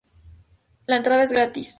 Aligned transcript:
La 0.87 0.95
entrada 0.97 1.21
es 1.25 1.31
gratis. 1.37 1.69